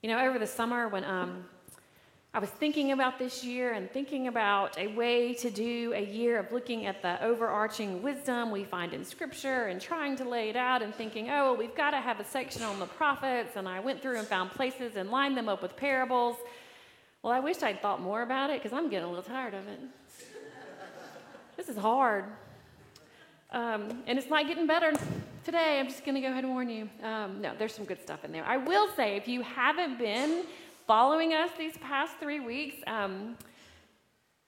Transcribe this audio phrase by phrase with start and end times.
[0.00, 1.44] You know, over the summer when um,
[2.32, 6.38] I was thinking about this year and thinking about a way to do a year
[6.38, 10.56] of looking at the overarching wisdom we find in Scripture and trying to lay it
[10.56, 13.56] out and thinking, oh, well, we've got to have a section on the prophets.
[13.56, 16.36] And I went through and found places and lined them up with parables.
[17.24, 19.66] Well, I wish I'd thought more about it because I'm getting a little tired of
[19.66, 19.80] it.
[21.56, 22.24] this is hard.
[23.50, 24.92] Um, and it's not getting better
[25.48, 25.80] today.
[25.80, 26.90] I'm just going to go ahead and warn you.
[27.02, 28.44] Um, no, there's some good stuff in there.
[28.44, 30.44] I will say, if you haven't been
[30.86, 33.34] following us these past three weeks, um,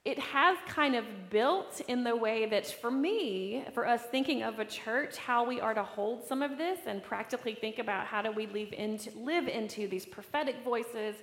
[0.05, 4.59] it has kind of built in the way that, for me, for us thinking of
[4.59, 8.21] a church, how we are to hold some of this and practically think about how
[8.21, 11.15] do we live into, live into these prophetic voices,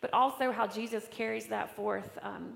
[0.00, 2.54] but also how Jesus carries that forth um,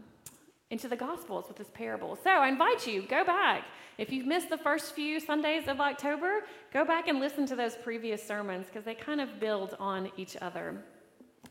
[0.71, 2.17] into the Gospels with this parable.
[2.23, 3.65] So I invite you, go back.
[3.99, 7.77] If you've missed the first few Sundays of October, go back and listen to those
[7.77, 10.83] previous sermons because they kind of build on each other.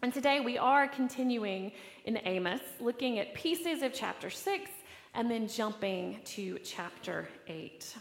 [0.02, 1.74] And today we are continuing
[2.06, 4.72] in Amos, looking at pieces of chapter 6
[5.14, 7.96] and then jumping to chapter 8.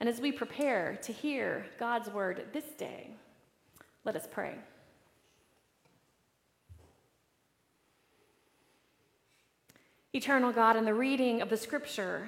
[0.00, 3.10] And as we prepare to hear God's word this day,
[4.04, 4.54] let us pray.
[10.16, 12.26] Eternal God, in the reading of the scripture,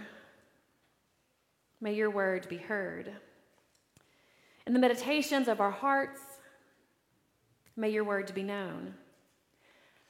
[1.81, 3.11] may your word be heard.
[4.67, 6.21] In the meditations of our hearts,
[7.79, 8.93] may your word be known.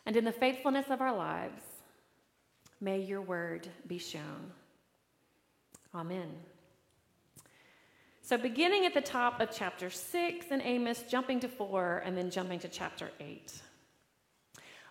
[0.06, 1.62] And in the faithfulness of our lives,
[2.80, 4.50] may your word be shown.
[5.94, 6.30] Amen.
[8.22, 12.28] So, beginning at the top of chapter 6 in Amos, jumping to 4, and then
[12.28, 13.62] jumping to chapter 8.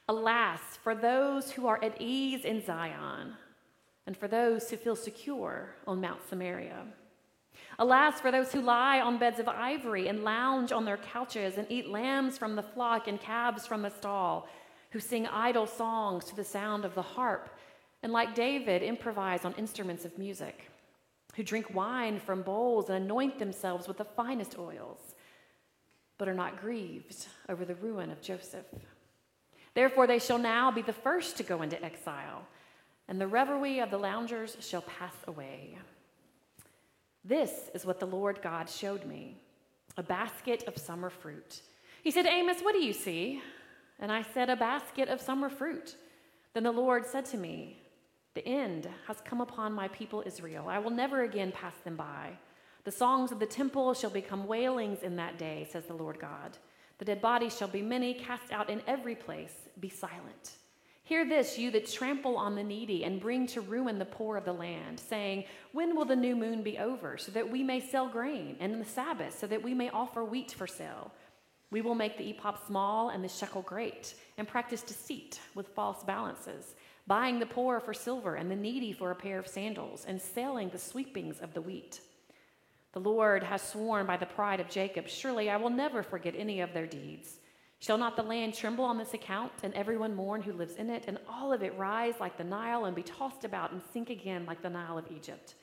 [0.10, 3.34] Alas, for those who are at ease in Zion,
[4.06, 6.86] and for those who feel secure on Mount Samaria.
[7.80, 11.68] Alas, for those who lie on beds of ivory and lounge on their couches and
[11.70, 14.48] eat lambs from the flock and calves from the stall,
[14.92, 17.50] who sing idle songs to the sound of the harp,
[18.02, 20.72] and like David, improvise on instruments of music,
[21.36, 25.16] who drink wine from bowls and anoint themselves with the finest oils,
[26.18, 28.66] but are not grieved over the ruin of Joseph.
[29.78, 32.48] Therefore, they shall now be the first to go into exile,
[33.08, 35.78] and the revelry of the loungers shall pass away.
[37.24, 39.38] This is what the Lord God showed me
[39.96, 41.62] a basket of summer fruit.
[42.02, 43.40] He said, Amos, what do you see?
[44.00, 45.96] And I said, A basket of summer fruit.
[46.56, 47.80] Then the Lord said to me,
[48.34, 50.70] The end has come upon my people Israel.
[50.70, 52.32] I will never again pass them by.
[52.84, 56.58] The songs of the temple shall become wailings in that day, says the Lord God.
[56.98, 59.54] The dead bodies shall be many, cast out in every place.
[59.80, 60.58] Be silent.
[61.04, 64.44] Hear this, you that trample on the needy and bring to ruin the poor of
[64.44, 68.10] the land, saying, When will the new moon be over, so that we may sell
[68.10, 71.12] grain, and the Sabbath, so that we may offer wheat for sale?
[71.72, 76.04] We will make the ephah small and the shekel great, and practice deceit with false
[76.04, 76.76] balances,
[77.08, 80.70] buying the poor for silver and the needy for a pair of sandals, and selling
[80.70, 82.02] the sweepings of the wheat.
[82.94, 86.62] The Lord has sworn by the pride of Jacob, Surely I will never forget any
[86.62, 87.40] of their deeds.
[87.80, 91.06] Shall not the land tremble on this account, and everyone mourn who lives in it,
[91.08, 94.46] and all of it rise like the Nile, and be tossed about and sink again
[94.48, 95.54] like the Nile of Egypt?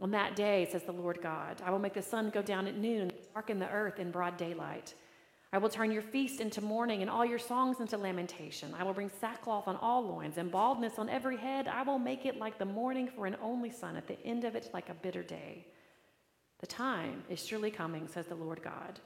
[0.00, 2.76] On that day, says the Lord God, I will make the sun go down at
[2.76, 4.94] noon, darken the earth in broad daylight.
[5.52, 8.74] I will turn your feast into mourning, and all your songs into lamentation.
[8.78, 11.68] I will bring sackcloth on all loins, and baldness on every head.
[11.68, 14.54] I will make it like the mourning for an only son, at the end of
[14.54, 15.66] it, like a bitter day.
[16.60, 19.00] The time is surely coming, says the Lord God,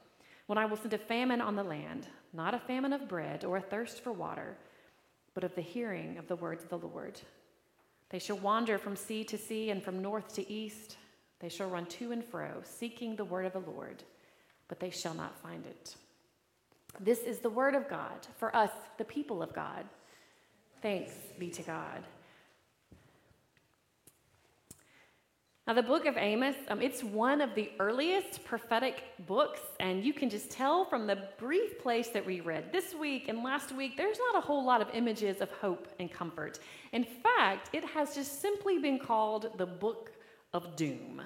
[0.47, 3.56] when I will send a famine on the land, not a famine of bread or
[3.56, 4.56] a thirst for water,
[5.34, 7.20] but of the hearing of the words of the Lord.
[8.10, 10.97] They shall wander from sea to sea and from north to east.
[11.41, 14.03] They shall run to and fro, seeking the word of the Lord,
[14.69, 15.97] but they shall not find it.
[17.00, 19.84] This is the word of God for us, the people of God.
[20.82, 22.04] Thanks be to God.
[25.67, 30.13] Now, the book of Amos, um, it's one of the earliest prophetic books, and you
[30.13, 33.97] can just tell from the brief place that we read this week and last week,
[33.97, 36.59] there's not a whole lot of images of hope and comfort.
[36.93, 40.13] In fact, it has just simply been called the book
[40.53, 41.22] of doom.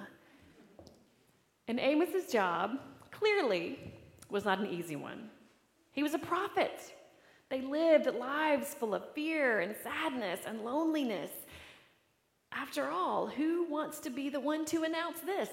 [1.67, 2.79] And Amos's job,
[3.11, 3.77] clearly,
[4.29, 5.29] was not an easy one.
[5.91, 6.93] He was a prophet.
[7.49, 11.31] They lived lives full of fear and sadness and loneliness.
[12.51, 15.49] After all, who wants to be the one to announce this?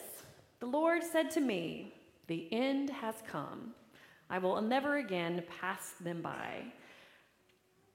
[0.60, 1.94] The Lord said to me,
[2.26, 3.75] The end has come.
[4.28, 6.64] I will never again pass them by.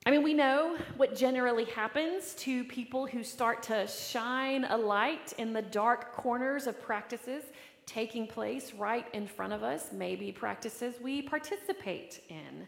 [0.06, 5.34] I mean, we know what generally happens to people who start to shine a light
[5.38, 7.44] in the dark corners of practices
[7.86, 12.68] taking place right in front of us, maybe practices we participate in.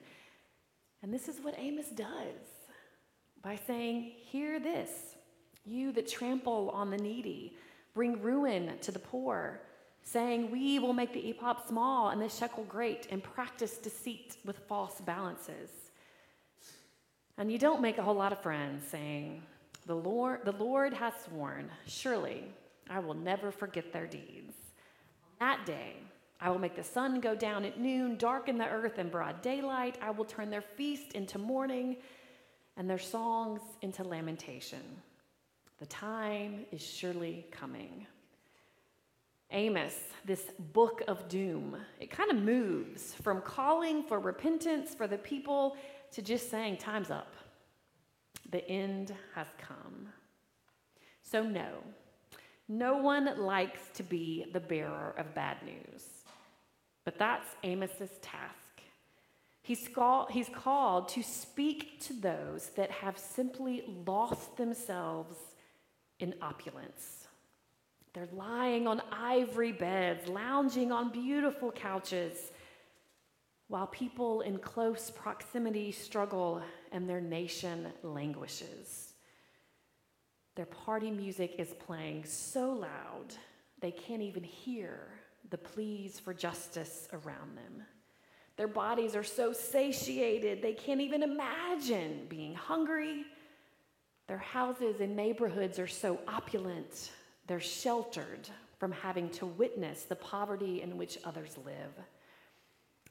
[1.02, 2.40] And this is what Amos does
[3.42, 5.13] by saying, Hear this,
[5.66, 7.56] you that trample on the needy,
[7.94, 9.62] bring ruin to the poor,
[10.04, 14.58] saying, We will make the ephah small and the shekel great, and practice deceit with
[14.68, 15.70] false balances.
[17.38, 19.42] And you don't make a whole lot of friends saying,
[19.86, 22.46] The Lord, the Lord has sworn, surely
[22.90, 24.54] I will never forget their deeds.
[25.40, 25.96] That day,
[26.40, 29.98] I will make the sun go down at noon, darken the earth in broad daylight.
[30.02, 31.98] I will turn their feast into mourning
[32.76, 34.82] and their songs into lamentation.
[35.80, 38.06] The time is surely coming.
[39.52, 45.18] Amos, this book of doom, it kind of moves from calling for repentance for the
[45.18, 45.78] people
[46.12, 47.36] to just saying, Time's up.
[48.50, 50.08] The end has come.
[51.22, 51.70] So, no,
[52.68, 56.04] no one likes to be the bearer of bad news.
[57.06, 58.54] But that's Amos's task.
[59.62, 65.36] He's, call, he's called to speak to those that have simply lost themselves
[66.20, 67.28] in opulence.
[68.14, 72.52] They're lying on ivory beds, lounging on beautiful couches,
[73.68, 76.62] while people in close proximity struggle
[76.92, 79.14] and their nation languishes.
[80.56, 83.34] Their party music is playing so loud
[83.84, 85.10] they can't even hear
[85.50, 87.84] the pleas for justice around them.
[88.56, 93.26] Their bodies are so satiated, they can't even imagine being hungry.
[94.28, 97.12] Their houses and neighborhoods are so opulent,
[97.48, 98.48] they're sheltered
[98.80, 101.94] from having to witness the poverty in which others live.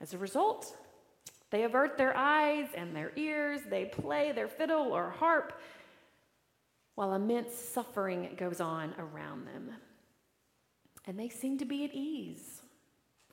[0.00, 0.76] As a result,
[1.50, 5.60] they avert their eyes and their ears, they play their fiddle or harp,
[6.94, 9.70] while immense suffering goes on around them.
[11.06, 12.62] And they seem to be at ease,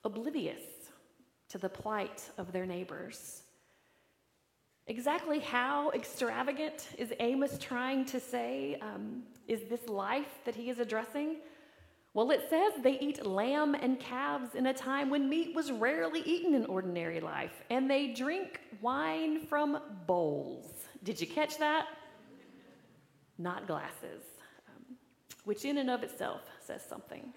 [0.03, 0.61] oblivious
[1.49, 3.43] to the plight of their neighbors.
[4.89, 10.79] Exactly how extravagant is Amos trying to say um, is this life that he is
[10.79, 11.37] addressing?
[12.15, 16.21] Well, it says they eat lamb and calves in a time when meat was rarely
[16.21, 20.71] eaten in ordinary life, and they drink wine from bowls.
[21.03, 21.85] Did you catch that?
[23.37, 24.23] Not glasses,
[24.69, 24.95] um,
[25.43, 27.31] which in and of itself says something.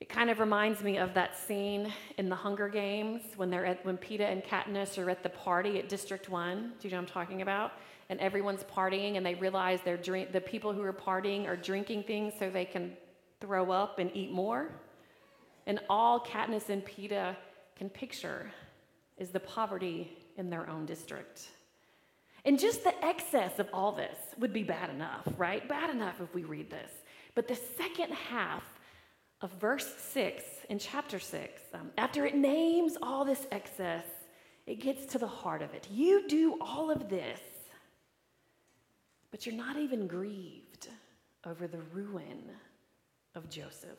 [0.00, 3.84] It kind of reminds me of that scene in the Hunger Games when they're at
[3.86, 6.72] when Peeta and Katniss are at the party at District One.
[6.80, 7.72] Do you know what I'm talking about?
[8.10, 12.02] And everyone's partying, and they realize they're drink the people who are partying are drinking
[12.02, 12.92] things so they can
[13.40, 14.72] throw up and eat more.
[15.66, 17.36] And all Katniss and Peeta
[17.76, 18.50] can picture
[19.16, 21.48] is the poverty in their own district.
[22.44, 25.66] And just the excess of all this would be bad enough, right?
[25.66, 26.90] Bad enough if we read this.
[27.34, 28.62] But the second half
[29.44, 34.06] of verse 6 in chapter 6, um, after it names all this excess,
[34.66, 35.86] it gets to the heart of it.
[35.90, 37.40] You do all of this,
[39.30, 40.88] but you're not even grieved
[41.46, 42.42] over the ruin
[43.34, 43.98] of Joseph.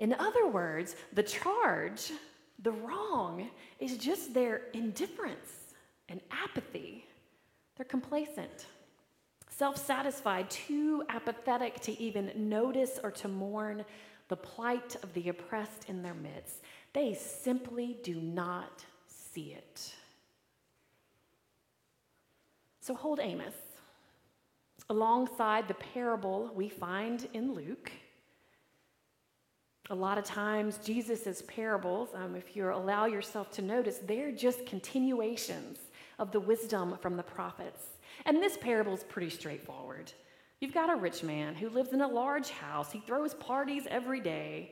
[0.00, 2.10] In other words, the charge,
[2.64, 3.48] the wrong,
[3.78, 5.74] is just their indifference
[6.08, 7.06] and apathy.
[7.76, 8.66] They're complacent,
[9.48, 13.84] self satisfied, too apathetic to even notice or to mourn
[14.32, 16.62] the plight of the oppressed in their midst.
[16.94, 19.92] They simply do not see it.
[22.80, 23.52] So hold Amos
[24.88, 27.92] alongside the parable we find in Luke.
[29.90, 34.64] A lot of times, Jesus' parables, um, if you allow yourself to notice, they're just
[34.64, 35.78] continuations
[36.18, 37.84] of the wisdom from the prophets.
[38.24, 40.10] And this parable is pretty straightforward.
[40.62, 44.20] You've got a rich man who lives in a large house, he throws parties every
[44.20, 44.70] day.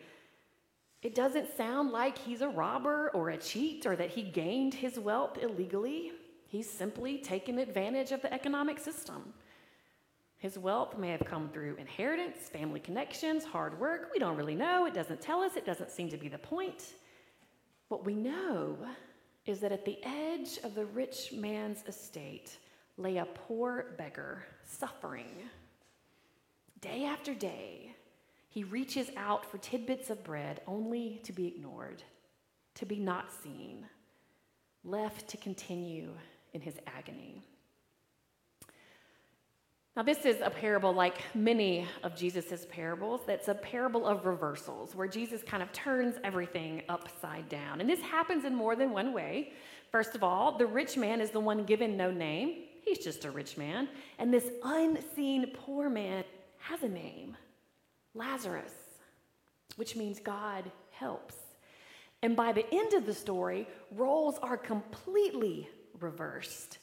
[1.02, 5.00] It doesn't sound like he's a robber or a cheat or that he gained his
[5.00, 6.12] wealth illegally.
[6.47, 9.35] He's simply taken advantage of the economic system.
[10.38, 14.11] His wealth may have come through inheritance, family connections, hard work.
[14.12, 14.87] We don't really know.
[14.87, 15.56] It doesn't tell us.
[15.56, 16.94] It doesn't seem to be the point.
[17.88, 18.78] What we know
[19.44, 22.59] is that at the edge of the rich man's estate
[22.97, 25.50] lay a poor beggar suffering
[26.80, 27.94] Day after day,
[28.49, 32.02] he reaches out for tidbits of bread only to be ignored,
[32.75, 33.87] to be not seen,
[34.82, 36.10] left to continue
[36.54, 37.44] in his agony.
[39.96, 43.20] Now, this is a parable like many of Jesus' parables.
[43.26, 47.80] That's a parable of reversals, where Jesus kind of turns everything upside down.
[47.80, 49.52] And this happens in more than one way.
[49.90, 53.30] First of all, the rich man is the one given no name, he's just a
[53.30, 53.88] rich man.
[54.18, 56.25] And this unseen poor man
[56.61, 57.37] has a name
[58.14, 58.73] Lazarus,
[59.76, 61.35] which means God helps.
[62.23, 65.69] And by the end of the story, roles are completely
[66.00, 66.79] reversed.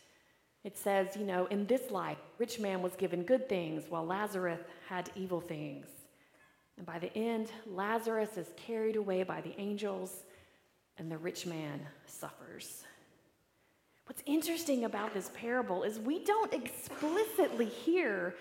[0.63, 4.59] It says, you know, in this life, rich man was given good things while Lazarus
[4.87, 5.87] had evil things.
[6.77, 10.23] And by the end, Lazarus is carried away by the angels,
[10.97, 12.83] and the rich man suffers.
[14.05, 18.35] What's interesting about this parable is we don't explicitly hear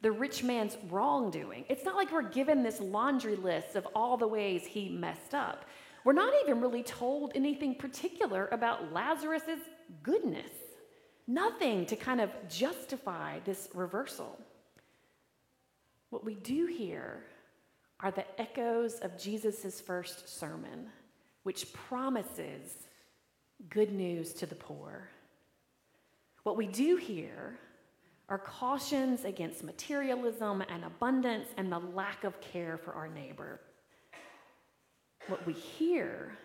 [0.00, 1.64] the rich man's wrongdoing.
[1.68, 5.64] It's not like we're given this laundry list of all the ways he messed up.
[6.04, 9.60] We're not even really told anything particular about Lazarus's
[10.02, 10.52] goodness.
[11.26, 14.38] Nothing to kind of justify this reversal.
[16.10, 17.24] What we do hear
[18.00, 20.86] are the echoes of Jesus' first sermon,
[21.42, 22.88] which promises
[23.68, 25.08] good news to the poor.
[26.44, 27.58] What we do hear
[28.28, 33.60] are cautions against materialism and abundance and the lack of care for our neighbor.
[35.28, 36.36] What we hear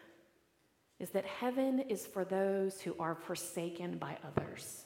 [1.00, 4.86] is that heaven is for those who are forsaken by others.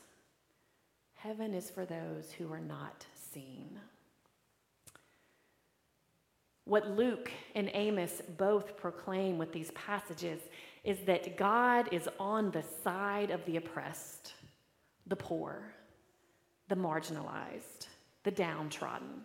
[1.14, 3.80] Heaven is for those who are not seen.
[6.66, 10.42] What Luke and Amos both proclaim with these passages
[10.84, 14.34] is that God is on the side of the oppressed,
[15.06, 15.74] the poor,
[16.68, 17.88] the marginalized,
[18.24, 19.22] the downtrodden,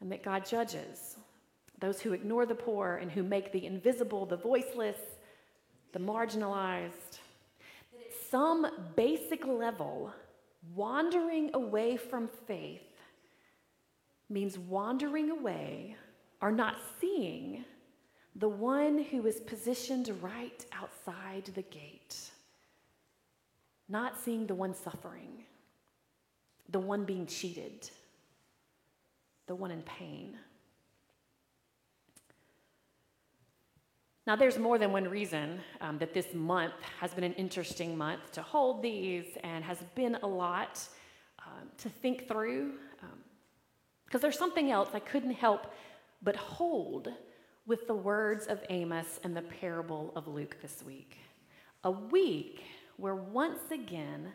[0.00, 1.16] and that God judges
[1.80, 4.96] those who ignore the poor and who make the invisible, the voiceless,
[5.92, 7.18] the marginalized.
[7.92, 10.12] That at some basic level,
[10.74, 12.80] wandering away from faith
[14.30, 15.96] means wandering away
[16.40, 17.64] or not seeing
[18.36, 22.16] the one who is positioned right outside the gate,
[23.88, 25.44] not seeing the one suffering,
[26.68, 27.90] the one being cheated,
[29.46, 30.36] the one in pain.
[34.26, 38.32] Now, there's more than one reason um, that this month has been an interesting month
[38.32, 40.80] to hold these and has been a lot
[41.46, 42.72] um, to think through.
[44.06, 45.72] Because um, there's something else I couldn't help
[46.22, 47.08] but hold
[47.66, 51.18] with the words of Amos and the parable of Luke this week.
[51.84, 52.62] A week
[52.96, 54.32] where once again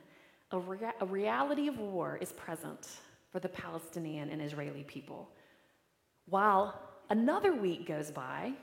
[0.51, 2.88] a, rea- a reality of war is present
[3.32, 5.29] for the Palestinian and Israeli people.
[6.25, 6.79] While
[7.10, 8.53] another week goes by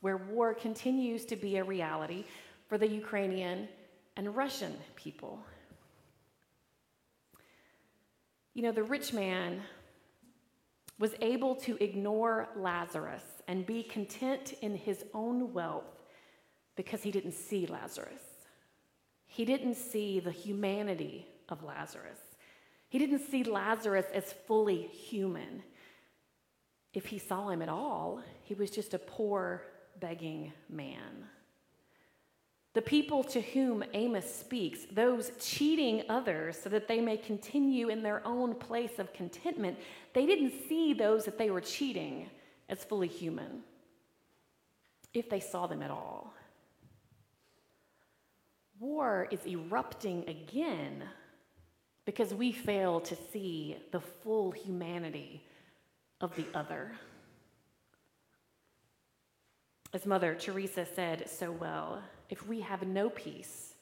[0.00, 2.24] where war continues to be a reality
[2.68, 3.68] for the Ukrainian
[4.16, 5.38] and Russian people.
[8.54, 9.62] You know, the rich man
[10.98, 16.02] was able to ignore Lazarus and be content in his own wealth
[16.76, 18.22] because he didn't see Lazarus.
[19.32, 22.18] He didn't see the humanity of Lazarus.
[22.90, 25.62] He didn't see Lazarus as fully human.
[26.92, 29.62] If he saw him at all, he was just a poor,
[29.98, 31.24] begging man.
[32.74, 38.02] The people to whom Amos speaks, those cheating others so that they may continue in
[38.02, 39.78] their own place of contentment,
[40.12, 42.28] they didn't see those that they were cheating
[42.68, 43.62] as fully human,
[45.14, 46.34] if they saw them at all.
[48.82, 51.04] War is erupting again
[52.04, 55.40] because we fail to see the full humanity
[56.20, 56.90] of the other.
[59.94, 63.74] As Mother Teresa said so well, if we have no peace,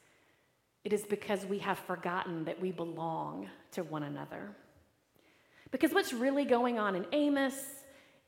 [0.84, 4.50] it is because we have forgotten that we belong to one another.
[5.70, 7.54] Because what's really going on in Amos,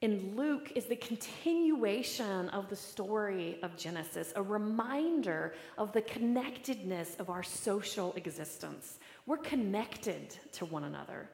[0.03, 7.15] in Luke, is the continuation of the story of Genesis, a reminder of the connectedness
[7.21, 8.99] of our social existence.
[9.27, 11.31] We're connected to one another.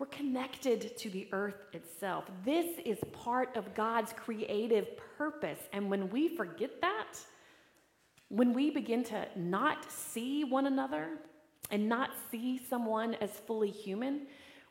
[0.00, 2.24] We're connected to the earth itself.
[2.44, 5.60] This is part of God's creative purpose.
[5.72, 7.18] And when we forget that,
[8.28, 11.18] when we begin to not see one another
[11.70, 14.26] and not see someone as fully human,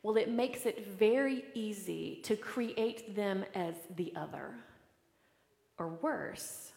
[0.08, 4.52] well, it makes it very easy to create them as the other.
[5.78, 6.72] Or worse,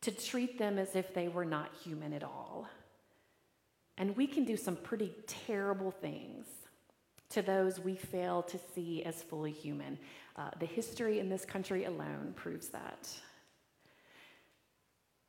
[0.00, 2.66] to treat them as if they were not human at all.
[3.96, 6.46] And we can do some pretty terrible things
[7.28, 9.96] to those we fail to see as fully human.
[10.34, 13.08] Uh, the history in this country alone proves that.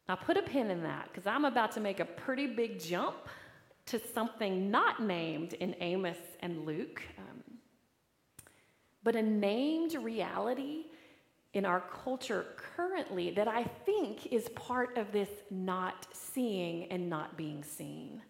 [0.10, 3.18] Now, put a pin in that because I'm about to make a pretty big jump
[3.88, 7.44] to something not named in Amos and Luke, um,
[9.04, 10.86] but a named reality
[11.54, 17.38] in our culture currently that I think is part of this not seeing and not
[17.38, 18.22] being seen.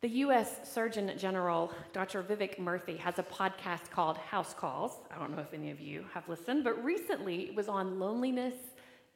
[0.00, 2.22] The US Surgeon General, Dr.
[2.22, 4.98] Vivek Murthy, has a podcast called House Calls.
[5.10, 8.54] I don't know if any of you have listened, but recently it was on loneliness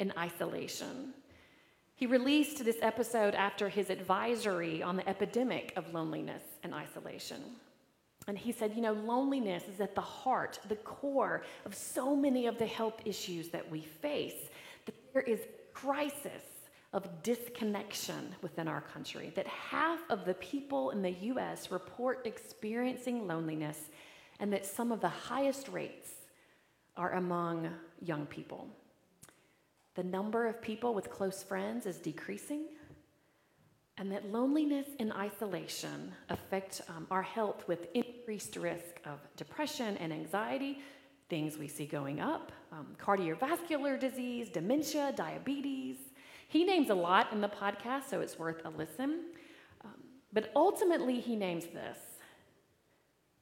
[0.00, 1.12] and isolation.
[1.98, 7.42] He released this episode after his advisory on the epidemic of loneliness and isolation.
[8.28, 12.46] And he said, you know, loneliness is at the heart, the core of so many
[12.46, 14.48] of the health issues that we face.
[14.86, 15.40] That there is
[15.74, 16.44] crisis
[16.92, 23.26] of disconnection within our country, that half of the people in the US report experiencing
[23.26, 23.90] loneliness,
[24.38, 26.10] and that some of the highest rates
[26.96, 27.68] are among
[28.00, 28.68] young people.
[29.98, 32.66] The number of people with close friends is decreasing,
[33.96, 40.12] and that loneliness and isolation affect um, our health with increased risk of depression and
[40.12, 40.78] anxiety,
[41.28, 45.96] things we see going up, um, cardiovascular disease, dementia, diabetes.
[46.46, 49.24] He names a lot in the podcast, so it's worth a listen.
[49.84, 49.94] Um,
[50.32, 51.98] but ultimately, he names this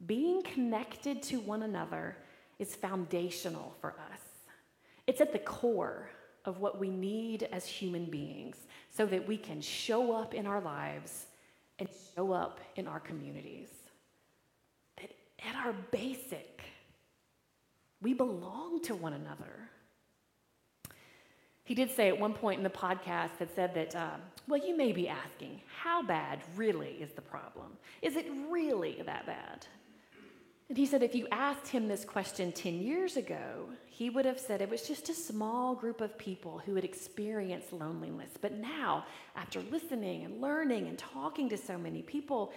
[0.07, 2.17] being connected to one another
[2.57, 4.21] is foundational for us.
[5.05, 6.09] It's at the core
[6.47, 8.55] of what we need as human beings
[8.89, 11.27] so that we can show up in our lives
[11.77, 13.69] and show up in our communities.
[14.95, 15.11] That
[15.47, 16.61] at our basic,
[18.01, 19.69] we belong to one another.
[21.63, 24.15] He did say at one point in the podcast that said that, uh,
[24.47, 27.77] well, you may be asking, how bad really is the problem?
[28.01, 29.67] Is it really that bad?
[30.69, 34.39] And he said if you asked him this question 10 years ago, he would have
[34.39, 38.31] said it was just a small group of people who had experienced loneliness.
[38.39, 39.05] But now,
[39.35, 42.51] after listening and learning and talking to so many people,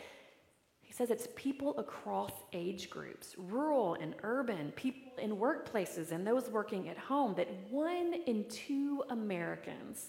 [0.83, 6.51] he says it's people across age groups, rural and urban, people in workplaces and those
[6.51, 10.09] working at home, that one in two Americans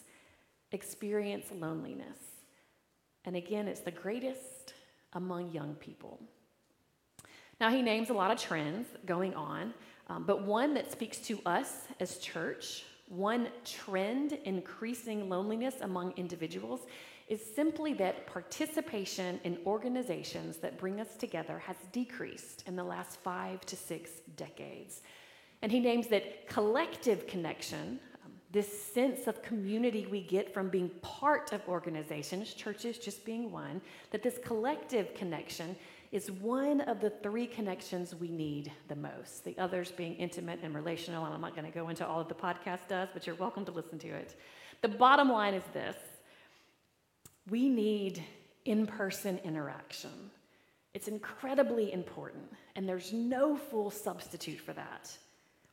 [0.72, 2.17] experience loneliness.
[3.25, 4.74] And again, it's the greatest
[5.13, 6.20] among young people.
[7.62, 9.75] Now, he names a lot of trends going on,
[10.10, 16.88] um, but one that speaks to us as church, one trend increasing loneliness among individuals,
[17.30, 23.19] is simply that participation in organizations that bring us together has decreased in the last
[23.19, 25.02] five to six decades.
[25.62, 30.89] And he names that collective connection, um, this sense of community we get from being
[31.04, 35.76] part of organizations, churches just being one, that this collective connection
[36.12, 39.45] is one of the three connections we need the most.
[39.45, 42.28] The others being intimate and relational, and I'm not going to go into all of
[42.28, 44.36] the podcast does, but you're welcome to listen to it.
[44.82, 45.95] The bottom line is this
[47.50, 48.24] we need
[48.65, 50.32] in person interaction.
[50.93, 52.43] It's incredibly important,
[52.76, 55.15] and there's no full substitute for that.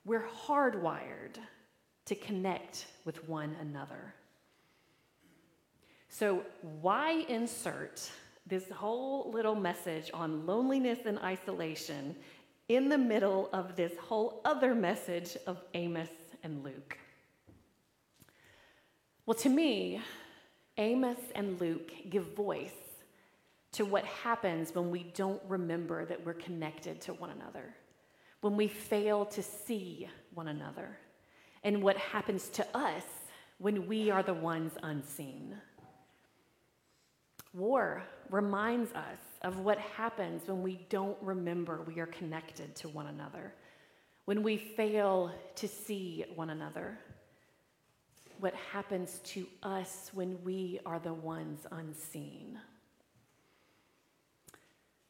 [0.04, 1.36] We're hardwired
[2.06, 4.14] to connect with one another.
[6.08, 6.42] So,
[6.80, 8.10] why insert
[8.48, 12.16] this whole little message on loneliness and isolation
[12.68, 16.10] in the middle of this whole other message of Amos
[16.42, 16.98] and Luke.
[19.26, 20.00] Well, to me,
[20.78, 22.72] Amos and Luke give voice
[23.72, 27.74] to what happens when we don't remember that we're connected to one another,
[28.40, 30.96] when we fail to see one another,
[31.62, 33.04] and what happens to us
[33.58, 35.54] when we are the ones unseen.
[37.58, 43.08] War reminds us of what happens when we don't remember we are connected to one
[43.08, 43.52] another,
[44.26, 46.98] when we fail to see one another,
[48.38, 52.58] what happens to us when we are the ones unseen.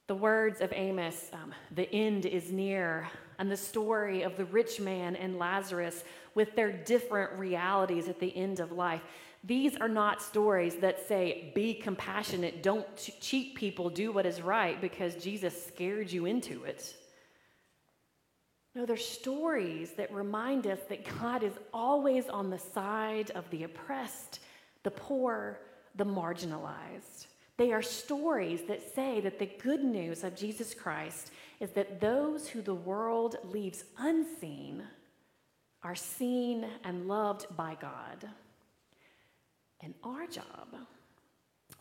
[0.07, 3.07] The words of Amos, um, the end is near,
[3.39, 6.03] and the story of the rich man and Lazarus
[6.35, 9.03] with their different realities at the end of life
[9.45, 12.87] these are not stories that say, be compassionate, don't
[13.21, 16.95] cheat people, do what is right because Jesus scared you into it.
[18.75, 23.65] No, they're stories that remind us that God is always on the side of the
[23.65, 24.41] oppressed,
[24.83, 25.61] the poor,
[25.95, 27.27] the marginalized.
[27.57, 32.49] They are stories that say that the good news of Jesus Christ is that those
[32.49, 34.85] who the world leaves unseen
[35.83, 38.29] are seen and loved by God.
[39.83, 40.75] And our job,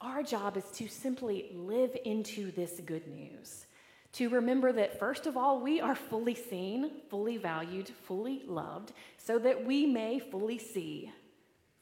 [0.01, 3.65] our job is to simply live into this good news.
[4.13, 9.37] To remember that, first of all, we are fully seen, fully valued, fully loved, so
[9.39, 11.11] that we may fully see,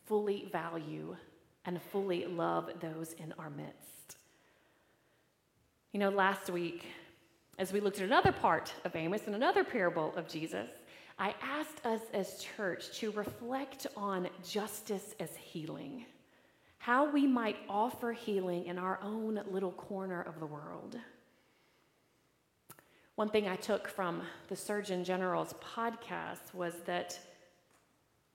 [0.05, 1.15] fully value,
[1.65, 4.17] and fully love those in our midst.
[5.91, 6.85] You know, last week,
[7.57, 10.67] as we looked at another part of Amos and another parable of Jesus,
[11.17, 16.05] I asked us as church to reflect on justice as healing,
[16.77, 20.97] how we might offer healing in our own little corner of the world.
[23.15, 27.17] One thing I took from the Surgeon General's podcast was that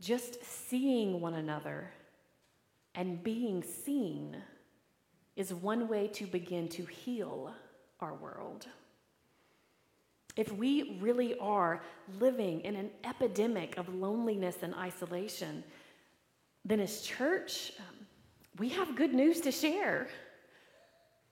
[0.00, 1.90] just seeing one another
[2.94, 4.36] And being seen
[5.36, 7.54] is one way to begin to heal
[8.00, 8.66] our world.
[10.36, 11.82] If we really are
[12.18, 15.64] living in an epidemic of loneliness and isolation,
[16.64, 18.06] then as church, um,
[18.58, 20.08] we have good news to share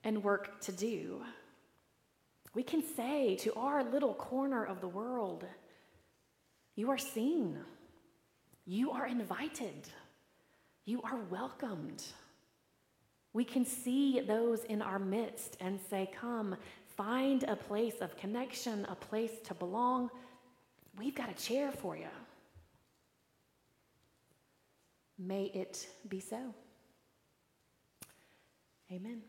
[0.03, 1.21] and work to do.
[2.55, 5.45] We can say to our little corner of the world,
[6.75, 7.57] You are seen,
[8.65, 9.87] you are invited,
[10.85, 12.03] you are welcomed.
[13.31, 16.55] We can see those in our midst and say, Come,
[16.99, 20.09] find a place of connection, a place to belong.
[20.97, 22.11] We've got a chair for you.
[25.17, 26.53] May it be so.
[28.91, 29.21] Amen.